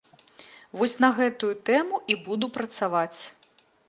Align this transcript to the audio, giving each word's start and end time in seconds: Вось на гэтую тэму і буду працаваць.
Вось 0.79 0.95
на 1.03 1.09
гэтую 1.17 1.49
тэму 1.69 1.99
і 2.13 2.15
буду 2.29 2.49
працаваць. 2.57 3.21